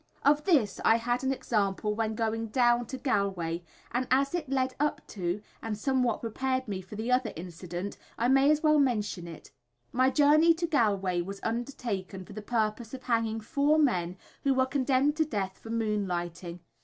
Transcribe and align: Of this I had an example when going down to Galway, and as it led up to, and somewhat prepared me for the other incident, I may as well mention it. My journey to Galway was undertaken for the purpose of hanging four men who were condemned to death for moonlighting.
Of 0.25 0.45
this 0.45 0.81
I 0.83 0.95
had 0.95 1.23
an 1.23 1.31
example 1.31 1.93
when 1.93 2.15
going 2.15 2.47
down 2.47 2.87
to 2.87 2.97
Galway, 2.97 3.61
and 3.91 4.07
as 4.09 4.33
it 4.33 4.49
led 4.49 4.73
up 4.79 5.05
to, 5.09 5.43
and 5.61 5.77
somewhat 5.77 6.21
prepared 6.21 6.67
me 6.67 6.81
for 6.81 6.95
the 6.95 7.11
other 7.11 7.31
incident, 7.35 7.99
I 8.17 8.27
may 8.27 8.49
as 8.49 8.63
well 8.63 8.79
mention 8.79 9.27
it. 9.27 9.51
My 9.91 10.09
journey 10.09 10.55
to 10.55 10.65
Galway 10.65 11.21
was 11.21 11.39
undertaken 11.43 12.25
for 12.25 12.33
the 12.33 12.41
purpose 12.41 12.95
of 12.95 13.03
hanging 13.03 13.41
four 13.41 13.77
men 13.77 14.17
who 14.43 14.55
were 14.55 14.65
condemned 14.65 15.17
to 15.17 15.23
death 15.25 15.59
for 15.59 15.69
moonlighting. 15.69 16.61